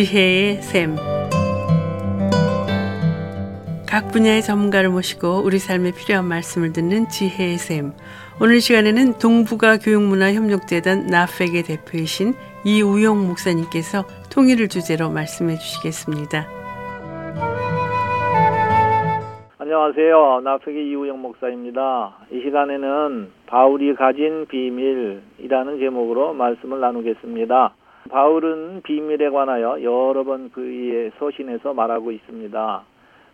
지혜의 0.00 0.62
샘. 0.62 0.96
각 3.86 4.08
분야의 4.12 4.40
전문가를 4.40 4.88
모시고 4.88 5.42
우리 5.44 5.58
삶에 5.58 5.92
필요한 5.92 6.24
말씀을 6.24 6.72
듣는 6.72 7.08
지혜의 7.08 7.58
샘. 7.58 7.92
오늘 8.40 8.62
시간에는 8.62 9.18
동북아 9.18 9.76
교육문화협력재단 9.76 11.08
나팩의 11.08 11.64
대표이신 11.64 12.32
이우용 12.64 13.28
목사님께서 13.28 14.04
통일을 14.32 14.68
주제로 14.68 15.10
말씀해 15.10 15.56
주시겠습니다. 15.56 16.46
안녕하세요. 19.58 20.40
나팩의 20.42 20.88
이우영 20.88 21.20
목사입니다. 21.20 22.16
이 22.32 22.40
시간에는 22.40 23.28
바울이 23.44 23.94
가진 23.96 24.46
비밀이라는 24.46 25.78
제목으로 25.78 26.32
말씀을 26.32 26.80
나누겠습니다. 26.80 27.74
바울은 28.10 28.82
비밀에 28.82 29.30
관하여 29.30 29.82
여러 29.82 30.24
번 30.24 30.50
그의 30.50 31.12
서신에서 31.18 31.74
말하고 31.74 32.10
있습니다. 32.10 32.82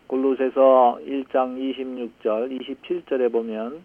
골로새서 0.06 0.98
1장 1.06 1.56
26절, 1.58 2.60
27절에 2.60 3.32
보면 3.32 3.80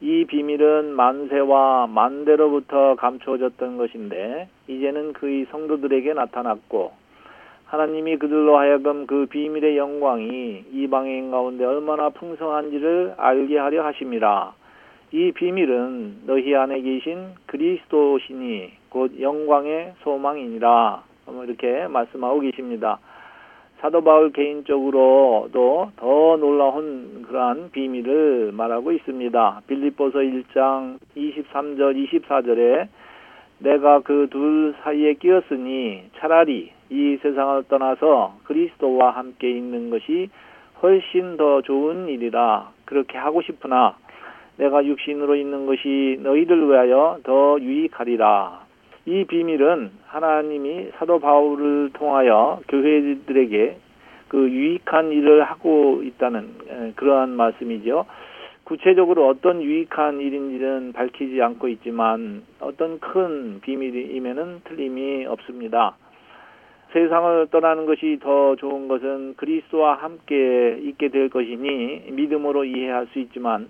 이 0.00 0.24
비밀은 0.24 0.92
만세와 0.94 1.86
만대로부터 1.88 2.96
감추어졌던 2.96 3.76
것인데 3.76 4.48
이제는 4.68 5.12
그의 5.12 5.46
성도들에게 5.50 6.14
나타났고 6.14 6.92
하나님이 7.66 8.16
그들로 8.16 8.58
하여금 8.58 9.06
그 9.06 9.26
비밀의 9.26 9.76
영광이 9.76 10.64
이방인 10.72 11.30
가운데 11.30 11.64
얼마나 11.64 12.08
풍성한지를 12.10 13.14
알게 13.16 13.58
하려 13.58 13.84
하심이라. 13.84 14.54
이 15.12 15.32
비밀은 15.32 16.26
너희 16.26 16.54
안에 16.54 16.80
계신 16.80 17.34
그리스도시니 17.46 18.72
곧 18.88 19.20
영광의 19.20 19.94
소망이니라. 20.02 21.02
뭐 21.26 21.44
이렇게 21.44 21.86
말씀하고 21.88 22.40
계십니다. 22.40 22.98
사도 23.80 24.02
바울 24.02 24.32
개인적으로도 24.32 25.92
더 25.96 26.36
놀라운 26.38 27.22
그러한 27.22 27.70
비밀을 27.70 28.52
말하고 28.52 28.92
있습니다. 28.92 29.62
빌립보서 29.66 30.18
1장 30.18 30.98
23절 31.16 32.22
24절에 32.24 32.88
내가 33.58 34.00
그 34.00 34.26
둘 34.30 34.74
사이에 34.82 35.14
끼었으니 35.14 36.10
차라리 36.16 36.72
이 36.90 37.18
세상을 37.22 37.64
떠나서 37.68 38.38
그리스도와 38.44 39.10
함께 39.10 39.50
있는 39.50 39.90
것이 39.90 40.30
훨씬 40.82 41.36
더 41.36 41.62
좋은 41.62 42.08
일이라 42.08 42.70
그렇게 42.84 43.16
하고 43.18 43.40
싶으나 43.42 43.96
내가 44.56 44.84
육신으로 44.84 45.36
있는 45.36 45.66
것이 45.66 46.18
너희들 46.22 46.68
위하여 46.68 47.18
더 47.22 47.58
유익하리라. 47.60 48.64
이 49.06 49.24
비밀은 49.24 49.90
하나님이 50.06 50.90
사도 50.96 51.18
바울을 51.20 51.90
통하여 51.92 52.60
교회들에게 52.68 53.76
그 54.28 54.50
유익한 54.50 55.12
일을 55.12 55.44
하고 55.44 56.02
있다는 56.02 56.94
그러한 56.96 57.30
말씀이죠. 57.30 58.06
구체적으로 58.64 59.28
어떤 59.28 59.62
유익한 59.62 60.20
일인지는 60.20 60.92
밝히지 60.92 61.40
않고 61.40 61.68
있지만 61.68 62.42
어떤 62.58 62.98
큰 62.98 63.60
비밀임에는 63.60 64.62
틀림이 64.64 65.26
없습니다. 65.26 65.96
세상을 66.92 67.46
떠나는 67.52 67.86
것이 67.86 68.18
더 68.20 68.56
좋은 68.56 68.88
것은 68.88 69.34
그리스도와 69.36 69.94
함께 69.94 70.78
있게 70.82 71.10
될 71.10 71.28
것이니 71.28 72.10
믿음으로 72.10 72.64
이해할 72.64 73.06
수 73.12 73.20
있지만 73.20 73.68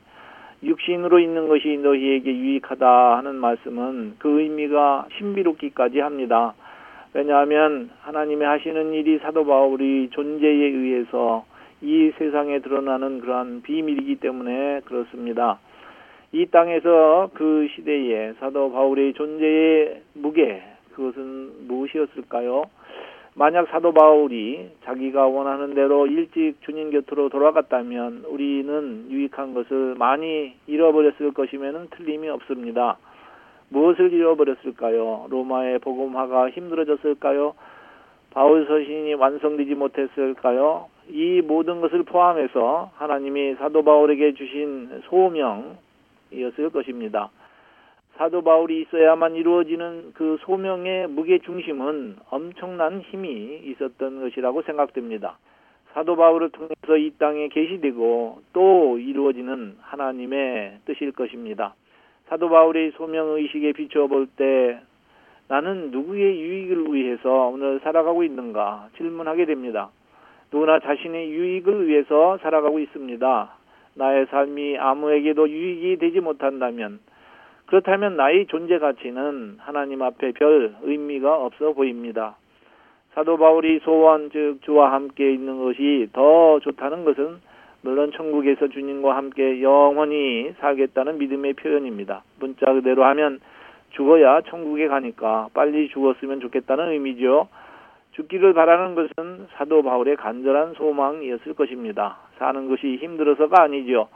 육신으로 0.63 1.19
있는 1.19 1.49
것이 1.49 1.77
너희에게 1.77 2.35
유익하다 2.35 3.17
하는 3.19 3.37
말씀은 3.37 4.17
그 4.19 4.41
의미가 4.41 5.09
신비롭기까지 5.19 6.01
합니다. 6.01 6.55
왜냐하면 7.13 7.91
하나님이 8.01 8.45
하시는 8.45 8.93
일이 8.93 9.19
사도 9.19 9.45
바울이 9.47 10.11
존재에 10.11 10.51
의해서 10.51 11.45
이 11.83 12.13
세상에 12.19 12.61
드러나는 12.61 13.21
그러한 13.21 13.63
비밀이기 13.63 14.17
때문에 14.17 14.81
그렇습니다. 14.85 15.59
이 16.33 16.47
땅에서 16.47 17.31
그 17.35 17.69
시대에 17.75 18.33
사도 18.41 18.73
바울의 18.73 19.15
존재의 19.15 20.03
무게 20.15 20.63
그것은 20.95 21.67
무엇이었을까요? 21.69 22.65
만약 23.39 23.69
사도 23.69 23.93
바울이 23.93 24.71
자기가 24.85 25.27
원하는 25.27 25.75
대로 25.75 26.07
일찍 26.07 26.55
주님 26.63 26.91
곁으로 26.91 27.29
돌아갔다면 27.29 28.25
우리는 28.29 29.11
유익한 29.11 29.53
것을 29.53 29.95
많이 29.99 30.55
잃어버렸을 30.67 31.33
것이면 31.35 31.89
틀림이 31.91 32.31
없습니다. 32.31 32.97
무엇을 33.69 34.11
잃어버렸을까요? 34.15 35.27
로마의 35.29 35.81
복음화가 35.81 36.49
힘들어졌을까요? 36.49 37.55
바울 38.31 38.67
서신이 38.67 39.13
완성되지 39.13 39.75
못했을까요? 39.75 40.87
이 41.11 41.43
모든 41.43 41.83
것을 41.83 42.05
포함해서 42.05 42.91
하나님이 42.95 43.57
사도 43.57 43.83
바울에게 43.83 44.33
주신 44.33 45.03
소명이었을 45.11 46.71
것입니다. 46.73 47.29
사도 48.17 48.43
바울이 48.43 48.83
있어야만 48.83 49.35
이루어지는 49.35 50.13
그 50.15 50.39
소명의 50.41 51.09
무게 51.09 51.39
중심은 51.39 52.17
엄청난 52.31 53.01
힘이 53.01 53.61
있었던 53.65 54.21
것이라고 54.21 54.63
생각됩니다. 54.63 55.39
사도 55.93 56.17
바울을 56.17 56.51
통해서 56.51 56.97
이 56.97 57.11
땅에 57.19 57.49
계시되고 57.49 58.41
또 58.53 58.99
이루어지는 58.99 59.77
하나님의 59.81 60.81
뜻일 60.87 61.13
것입니다. 61.13 61.75
사도 62.29 62.49
바울의 62.49 62.93
소명 62.93 63.29
의식에 63.37 63.73
비추어 63.73 64.07
볼 64.07 64.27
때 64.37 64.81
나는 65.49 65.91
누구의 65.93 66.41
유익을 66.41 66.93
위해서 66.93 67.49
오늘 67.49 67.81
살아가고 67.81 68.25
있는가 68.25 68.89
질문하게 68.97 69.47
됩니다. 69.47 69.91
누구나 70.53 70.81
자신의 70.81 71.31
유익을 71.31 71.87
위해서 71.87 72.39
살아가고 72.39 72.79
있습니다. 72.79 73.57
나의 73.95 74.27
삶이 74.27 74.79
아무에게도 74.79 75.49
유익이 75.49 75.99
되지 75.99 76.21
못한다면 76.21 76.99
그렇다면 77.67 78.17
나의 78.17 78.47
존재 78.47 78.79
가치는 78.79 79.57
하나님 79.59 80.03
앞에 80.03 80.33
별 80.33 80.77
의미가 80.83 81.37
없어 81.37 81.73
보입니다. 81.73 82.37
사도 83.15 83.39
바울이 83.39 83.81
소원 83.81 84.31
즉 84.31 84.59
주와 84.63 84.93
함께 84.93 85.33
있는 85.33 85.59
것이 85.59 86.09
더 86.13 86.61
좋다는 86.61 87.05
것은 87.05 87.41
물론 87.83 88.13
천국에서 88.13 88.69
주님과 88.69 89.17
함께 89.17 89.63
영원히 89.63 90.53
살겠다는 90.59 91.19
믿음의 91.19 91.55
표현입니다. 91.55 92.23
문자 92.39 92.73
그대로 92.73 93.05
하면 93.05 93.41
죽어야 93.91 94.43
천국에 94.43 94.89
가니까 94.89 95.49
빨리 95.55 95.89
죽었으면 95.89 96.41
좋겠다는 96.41 96.91
의미죠. 96.91 97.49
죽기를 98.13 98.55
바라는 98.55 98.95
것은 98.95 99.47
사도 99.57 99.83
바울의 99.83 100.17
간절한 100.17 100.75
소망이었을 100.75 101.55
것입니다. 101.55 102.19
사는 102.39 102.69
것이 102.69 102.97
힘들어서가 102.97 103.63
아니죠. 103.63 104.09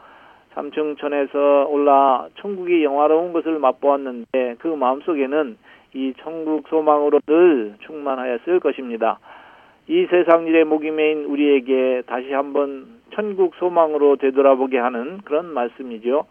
삼층천에서 0.54 1.66
올라 1.68 2.28
천국의 2.36 2.84
영화로운 2.84 3.32
것을 3.32 3.58
맛보았는데 3.58 4.56
그 4.58 4.68
마음속에는 4.68 5.56
이 5.94 6.12
천국 6.18 6.68
소망으로 6.68 7.20
늘 7.26 7.74
충만하였을 7.80 8.60
것입니다. 8.60 9.18
이 9.88 10.06
세상 10.06 10.46
일에 10.46 10.64
목이 10.64 10.90
메인 10.90 11.24
우리에게 11.24 12.02
다시 12.06 12.32
한번 12.32 13.00
천국 13.12 13.54
소망으로 13.56 14.16
되돌아보게 14.16 14.78
하는 14.78 15.18
그런 15.24 15.46
말씀이죠. 15.46 16.26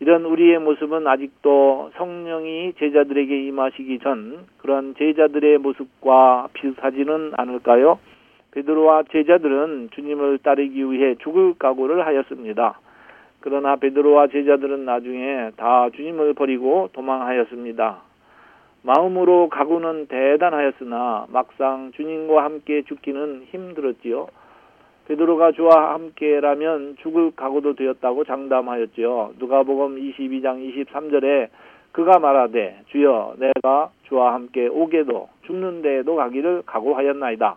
이런 0.00 0.24
우리의 0.24 0.58
모습은 0.58 1.06
아직도 1.06 1.90
성령이 1.96 2.74
제자들에게 2.78 3.42
임하시기 3.48 3.98
전 3.98 4.46
그런 4.58 4.94
제자들의 4.96 5.58
모습과 5.58 6.48
비슷하지는 6.54 7.32
않을까요? 7.36 7.98
베드로와 8.52 9.04
제자들은 9.12 9.90
주님을 9.92 10.38
따르기 10.38 10.90
위해 10.90 11.14
죽을 11.16 11.54
각오를 11.58 12.06
하였습니다. 12.06 12.78
그러나 13.40 13.76
베드로와 13.76 14.28
제자들은 14.28 14.84
나중에 14.84 15.50
다 15.56 15.88
주님을 15.94 16.34
버리고 16.34 16.90
도망하였습니다. 16.92 18.02
마음으로 18.82 19.48
각오는 19.48 20.06
대단하였으나 20.06 21.26
막상 21.30 21.92
주님과 21.92 22.44
함께 22.44 22.82
죽기는 22.82 23.44
힘들었지요. 23.50 24.28
베드로가 25.08 25.52
주와 25.52 25.94
함께라면 25.94 26.96
죽을 27.00 27.32
각오도 27.34 27.74
되었다고 27.74 28.24
장담하였지요. 28.24 29.34
누가복음 29.38 29.96
22장 29.96 30.86
23절에 30.86 31.48
그가 31.92 32.20
말하되 32.20 32.82
주여 32.86 33.34
내가 33.38 33.90
주와 34.04 34.34
함께 34.34 34.68
오게도 34.68 35.28
죽는 35.46 35.82
데에도 35.82 36.14
가기를 36.14 36.62
각오하였나이다. 36.64 37.56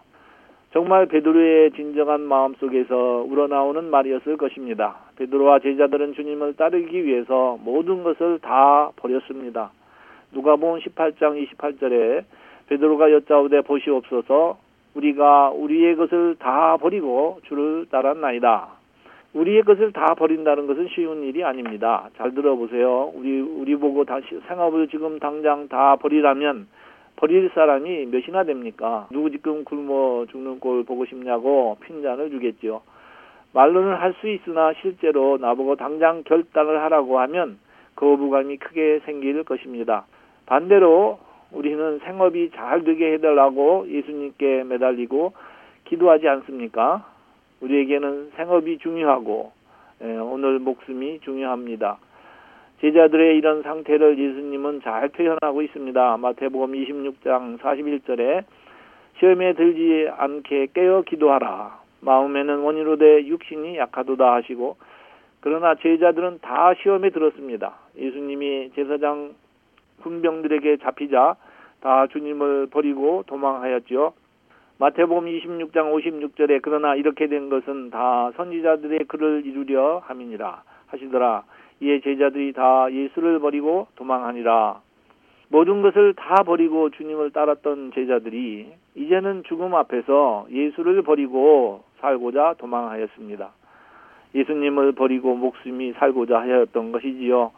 정말 0.72 1.06
베드로의 1.06 1.72
진정한 1.74 2.22
마음 2.22 2.56
속에서 2.56 3.24
우러나오는 3.30 3.84
말이었을 3.92 4.38
것입니다. 4.38 4.96
베드로와 5.18 5.60
제자들은 5.60 6.14
주님을 6.14 6.56
따르기 6.56 7.06
위해서 7.06 7.58
모든 7.64 8.04
것을 8.04 8.40
다 8.40 8.92
버렸습니다. 8.96 9.72
누가복음 10.32 10.80
18장 10.80 11.48
28절에 11.58 12.24
베드로가 12.68 13.12
여짜오되 13.12 13.62
보시옵소서 13.62 14.58
우리가 14.96 15.52
우리의 15.52 15.96
것을 15.96 16.36
다 16.40 16.78
버리고 16.78 17.40
주를 17.44 17.86
따랐나이다. 17.90 18.84
우리의 19.34 19.64
것을 19.64 19.92
다 19.92 20.14
버린다는 20.14 20.68
것은 20.68 20.90
쉬운 20.90 21.24
일이 21.24 21.44
아닙니다. 21.44 22.10
잘 22.18 22.34
들어보세요. 22.36 23.12
우리 23.16 23.42
우리 23.42 23.76
보고 23.76 24.06
다시 24.06 24.40
생업을 24.48 24.88
지금 24.90 25.20
당장 25.20 25.68
다 25.68 25.96
버리라면 25.96 26.68
버릴 27.16 27.50
사람이 27.54 28.08
몇이나 28.08 28.44
됩니까? 28.44 29.08
누구 29.12 29.32
지금 29.32 29.64
굶어 29.64 30.26
죽는 30.28 30.60
꼴 30.60 30.84
보고 30.84 31.06
싶냐고 31.06 31.78
핀잔을 31.82 32.30
주겠지요. 32.30 32.82
말로는 33.54 33.94
할 33.96 34.14
수 34.20 34.28
있으나 34.28 34.74
실제로 34.82 35.38
나보고 35.38 35.76
당장 35.76 36.24
결단을 36.24 36.82
하라고 36.84 37.20
하면 37.20 37.60
거부감이 37.96 38.58
크게 38.58 39.02
생길 39.06 39.44
것입니다. 39.44 40.06
반대로 40.46 41.20
우리는 41.52 42.00
생업이 42.00 42.52
잘 42.56 42.84
되게 42.84 43.14
해달라고 43.14 43.88
예수님께 43.88 44.64
매달리고 44.64 45.34
기도하지 45.86 46.28
않습니까? 46.28 47.06
우리에게는 47.62 48.32
생업이 48.36 48.80
중요하고 48.80 49.52
예, 50.02 50.18
오늘 50.18 50.60
목숨이 50.60 51.20
중요합니다. 51.20 51.98
제자들의 52.82 53.38
이런 53.38 53.62
상태를 53.62 54.18
예수님은 54.18 54.82
잘 54.82 55.10
표현하고 55.10 55.62
있습니다. 55.62 56.18
마태복음 56.18 56.74
26장 56.74 57.60
41절에 57.60 58.44
시험에 59.20 59.54
들지 59.54 60.10
않게 60.18 60.68
깨어 60.74 61.04
기도하라. 61.04 61.83
마음에는 62.04 62.60
원인으로 62.60 62.98
돼 62.98 63.26
육신이 63.26 63.78
약하도다 63.78 64.34
하시고 64.34 64.78
그러나 65.40 65.76
제자들은 65.76 66.40
다 66.42 66.74
시험에 66.82 67.10
들었습니다. 67.10 67.76
예수님이 67.98 68.72
제사장 68.76 69.34
군병들에게 70.02 70.78
잡히자 70.78 71.36
다 71.82 72.08
주님을 72.08 72.68
버리고 72.68 73.24
도망하였지요. 73.28 74.14
마태복음 74.80 75.26
26장 75.26 75.94
56절에 75.94 76.60
그러나 76.62 76.96
이렇게 76.96 77.28
된 77.28 77.50
것은 77.50 77.90
다 77.90 78.32
선지자들의 78.36 79.06
글을 79.06 79.44
이루려 79.46 80.00
함이니라 80.00 80.64
하시더라. 80.88 81.44
이에 81.82 82.00
제자들이 82.00 82.54
다 82.54 82.88
예수를 82.92 83.40
버리고 83.40 83.88
도망하니라. 83.96 84.82
모든 85.50 85.82
것을 85.82 86.14
다 86.16 86.44
버리고 86.44 86.90
주님을 86.90 87.32
따랐던 87.32 87.92
제자들이 87.94 88.72
이제는 88.96 89.44
죽음 89.44 89.76
앞에서 89.76 90.48
예수를 90.50 91.04
버리고 91.04 91.84
살고자 92.04 92.56
도망하였습니다. 92.58 93.50
예수님을 94.36 94.92
버리고 94.92 95.36
목숨이 95.36 95.94
살고자 95.94 96.40
하였던 96.40 96.92
것이지요. 96.92 97.52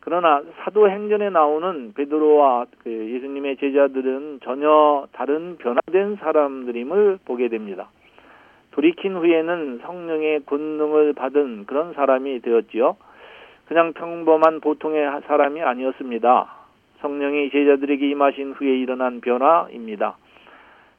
그러나 0.00 0.42
사도행전에 0.64 1.28
나오는 1.30 1.92
베드로와 1.94 2.66
그 2.82 2.90
예수님의 2.90 3.58
제자들은 3.58 4.40
전혀 4.42 5.06
다른 5.12 5.58
변화된 5.58 6.16
사람들임을 6.16 7.18
보게 7.26 7.48
됩니다. 7.48 7.90
돌이킨 8.70 9.16
후에는 9.16 9.80
성령의 9.82 10.40
권능을 10.46 11.12
받은 11.12 11.66
그런 11.66 11.92
사람이 11.92 12.40
되었지요. 12.40 12.96
그냥 13.66 13.92
평범한 13.92 14.60
보통의 14.60 15.20
사람이 15.26 15.60
아니었습니다. 15.60 16.54
성령이 17.00 17.50
제자들에게 17.50 18.08
임하신 18.08 18.52
후에 18.52 18.78
일어난 18.78 19.20
변화입니다. 19.20 20.16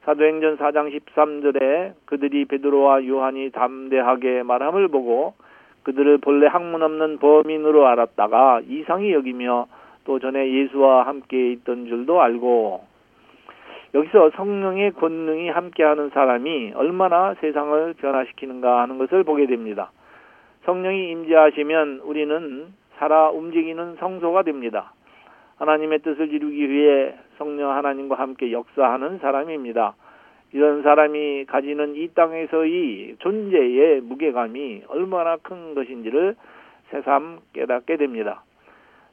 사도행전 0.05 0.57
4장 0.57 0.97
13절에 0.97 1.93
그들이 2.05 2.45
베드로와 2.45 3.05
요한이 3.05 3.51
담대하게 3.51 4.43
말함을 4.43 4.87
보고 4.87 5.33
그들을 5.83 6.19
본래 6.19 6.47
학문 6.47 6.81
없는 6.81 7.19
범인으로 7.19 7.87
알았다가 7.87 8.61
이상히 8.67 9.13
여기며 9.13 9.67
또 10.05 10.19
전에 10.19 10.51
예수와 10.51 11.05
함께 11.05 11.51
있던 11.51 11.87
줄도 11.87 12.21
알고 12.21 12.81
여기서 13.93 14.31
성령의 14.35 14.91
권능이 14.93 15.49
함께하는 15.49 16.11
사람이 16.11 16.73
얼마나 16.75 17.33
세상을 17.35 17.95
변화시키는가 17.95 18.81
하는 18.81 18.97
것을 18.97 19.23
보게 19.23 19.47
됩니다. 19.47 19.91
성령이 20.65 21.11
임재하시면 21.11 22.01
우리는 22.03 22.67
살아 22.97 23.29
움직이는 23.29 23.95
성소가 23.95 24.43
됩니다. 24.43 24.93
하나님의 25.59 25.99
뜻을 25.99 26.33
이루기 26.33 26.69
위해 26.69 27.13
성령 27.37 27.71
하나님과 27.71 28.15
함께 28.15 28.51
역사하는 28.51 29.19
사람입니다. 29.19 29.93
이런 30.53 30.81
사람이 30.81 31.45
가지는 31.45 31.95
이 31.95 32.07
땅에서의 32.13 33.17
존재의 33.19 34.01
무게감이 34.01 34.83
얼마나 34.87 35.37
큰 35.37 35.75
것인지를 35.75 36.35
새삼 36.89 37.39
깨닫게 37.53 37.97
됩니다. 37.97 38.43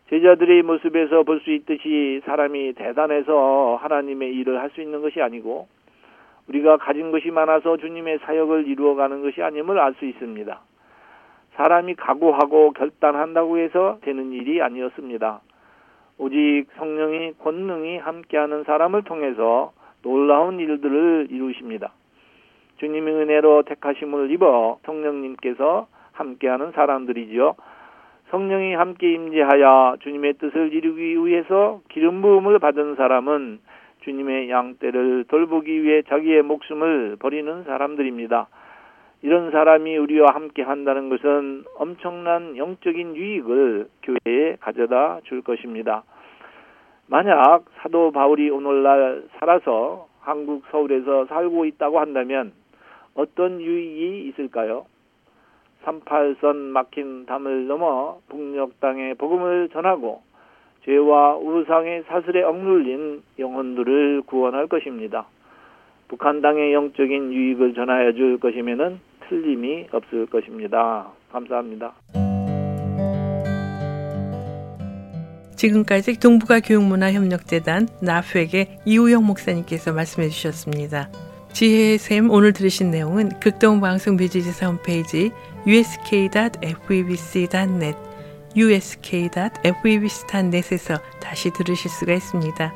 제자들의 0.08 0.62
모습에서 0.62 1.25
볼 1.25 1.40
수 1.40 1.50
있듯이 1.50 2.22
사람이 2.25 2.75
대단해서 2.75 3.78
하나님의 3.82 4.32
일을 4.37 4.60
할 4.60 4.70
수 4.70 4.81
있는 4.81 5.02
것이 5.02 5.20
아니고 5.20 5.66
우리가 6.48 6.76
가진 6.76 7.10
것이 7.10 7.31
많아서 7.32 7.76
주님의 7.76 8.20
사역을 8.20 8.69
이루어가는 8.69 9.22
것이 9.22 9.43
아님을 9.43 9.81
알 9.81 9.94
수 9.94 10.06
있습니다. 10.06 10.60
사람이 11.56 11.94
각오하고 11.96 12.70
결단한다고 12.72 13.58
해서 13.58 13.98
되는 14.02 14.31
일이 14.31 14.62
아니었습니다. 14.62 15.40
오직 16.18 16.66
성령이 16.76 17.34
권능이 17.42 17.98
함께하는 17.98 18.64
사람을 18.64 19.02
통해서 19.02 19.72
놀라운 20.02 20.58
일들을 20.60 21.28
이루십니다. 21.30 21.92
주님의 22.78 23.14
은혜로 23.14 23.64
택하심을 23.64 24.30
입어 24.30 24.78
성령님께서 24.84 25.88
함께하는 26.12 26.72
사람들이지요. 26.72 27.54
성령이 28.30 28.74
함께 28.74 29.12
임재하여 29.12 29.96
주님의 30.00 30.34
뜻을 30.34 30.72
이루기 30.72 31.24
위해서 31.24 31.80
기름 31.88 32.22
부음을 32.22 32.58
받은 32.58 32.96
사람은 32.96 33.60
주님의 34.00 34.50
양떼를 34.50 35.24
돌보기 35.28 35.82
위해 35.82 36.02
자기의 36.02 36.42
목숨을 36.42 37.16
버리는 37.19 37.64
사람들입니다. 37.64 38.48
이런 39.26 39.50
사람이 39.50 39.96
우리와 39.96 40.28
함께 40.34 40.62
한다는 40.62 41.08
것은 41.08 41.64
엄청난 41.75 42.56
영적인 42.56 43.17
유익을 43.17 43.88
교회에 44.05 44.55
가져다 44.61 45.19
줄 45.25 45.43
것입니다. 45.43 46.05
만약 47.08 47.64
사도 47.78 48.12
바울이 48.12 48.50
오늘날 48.50 49.25
살아서 49.40 50.06
한국 50.20 50.62
서울에서 50.70 51.26
살고 51.26 51.64
있다고 51.64 51.99
한다면 51.99 52.52
어떤 53.17 53.61
유익이 53.61 54.28
있을까요? 54.28 54.87
38선 55.84 56.55
막힌 56.55 57.26
담을 57.26 57.67
넘어 57.67 58.20
북녘 58.29 58.79
땅에 58.79 59.14
복음을 59.14 59.70
전하고 59.70 60.22
죄와 60.84 61.38
우상의 61.38 62.05
사슬에 62.05 62.44
억눌린 62.44 63.25
영혼들을 63.40 64.22
구원할 64.26 64.69
것입니다. 64.69 65.26
북한 66.06 66.40
땅의 66.43 66.72
영적인 66.72 67.32
유익을 67.32 67.75
전하여 67.75 68.12
줄 68.12 68.38
것이면은 68.38 69.00
틀림이 69.28 69.88
없을 69.93 70.26
것입니다. 70.26 71.11
감사합니다. 71.32 71.94
지금까지 75.56 76.20
동북아 76.20 76.60
교육문화협력재단 76.60 77.89
나프에게 78.03 78.79
이우영 78.84 79.24
목사님께서 79.24 79.93
말씀해 79.93 80.29
주셨습니다. 80.29 81.10
지혜의 81.53 81.98
샘 81.98 82.31
오늘 82.31 82.53
들으신 82.53 82.91
내용은 82.91 83.31
극동방송 83.41 84.17
뮤지지사 84.17 84.67
홈페이지 84.67 85.32
usk.febc.net 85.67 86.36
usk.febc.net에서 88.55 89.58
다시 91.20 91.50
들으실 91.50 91.91
수가 91.91 92.12
있습니다. 92.12 92.74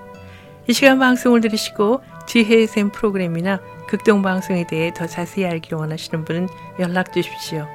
이 0.67 0.73
시간 0.73 0.99
방송을 0.99 1.43
들으시고 1.43 2.01
지혜의 2.27 2.67
샘 2.67 2.91
프로그램이나 2.91 3.61
극동방송에 3.91 4.65
대해 4.69 4.95
더 4.95 5.07
자세히 5.07 5.45
알기 5.47 5.75
원하시는 5.75 6.25
분은 6.25 6.49
연락 6.79 7.13
주십시오. 7.13 7.67